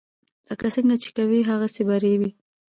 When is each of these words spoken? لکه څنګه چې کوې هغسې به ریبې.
لکه 0.49 0.67
څنګه 0.75 0.95
چې 1.03 1.09
کوې 1.17 1.39
هغسې 1.49 1.81
به 1.87 1.95
ریبې. 2.03 2.29